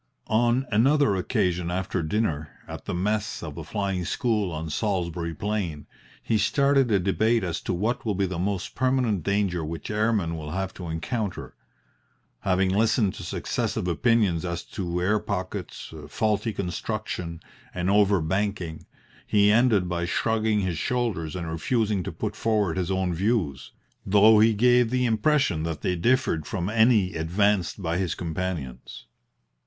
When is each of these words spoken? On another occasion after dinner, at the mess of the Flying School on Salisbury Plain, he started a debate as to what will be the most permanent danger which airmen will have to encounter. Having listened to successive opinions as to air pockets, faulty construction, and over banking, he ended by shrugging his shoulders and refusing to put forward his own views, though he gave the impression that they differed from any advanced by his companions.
On 0.33 0.65
another 0.71 1.15
occasion 1.15 1.69
after 1.69 2.01
dinner, 2.01 2.49
at 2.67 2.85
the 2.85 2.93
mess 2.95 3.43
of 3.43 3.53
the 3.53 3.63
Flying 3.63 4.03
School 4.03 4.51
on 4.51 4.71
Salisbury 4.71 5.35
Plain, 5.35 5.85
he 6.23 6.39
started 6.39 6.91
a 6.91 6.97
debate 6.97 7.43
as 7.43 7.61
to 7.61 7.71
what 7.71 8.03
will 8.03 8.15
be 8.15 8.25
the 8.25 8.39
most 8.39 8.73
permanent 8.73 9.21
danger 9.21 9.63
which 9.63 9.91
airmen 9.91 10.35
will 10.35 10.49
have 10.49 10.73
to 10.73 10.87
encounter. 10.87 11.53
Having 12.39 12.69
listened 12.69 13.13
to 13.13 13.21
successive 13.23 13.87
opinions 13.87 14.43
as 14.43 14.63
to 14.63 14.99
air 14.99 15.19
pockets, 15.19 15.93
faulty 16.07 16.51
construction, 16.51 17.39
and 17.71 17.87
over 17.87 18.19
banking, 18.21 18.87
he 19.27 19.51
ended 19.51 19.87
by 19.87 20.05
shrugging 20.05 20.61
his 20.61 20.79
shoulders 20.79 21.35
and 21.35 21.47
refusing 21.47 22.01
to 22.01 22.11
put 22.11 22.35
forward 22.35 22.75
his 22.75 22.89
own 22.89 23.13
views, 23.13 23.69
though 24.03 24.39
he 24.39 24.55
gave 24.55 24.89
the 24.89 25.05
impression 25.05 25.61
that 25.61 25.81
they 25.81 25.95
differed 25.95 26.47
from 26.47 26.71
any 26.71 27.13
advanced 27.13 27.79
by 27.83 27.99
his 27.99 28.15
companions. 28.15 29.05